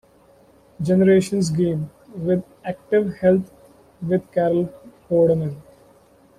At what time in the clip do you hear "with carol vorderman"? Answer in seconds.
4.01-5.61